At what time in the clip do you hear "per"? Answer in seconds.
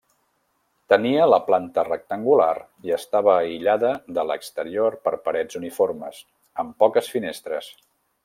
5.05-5.15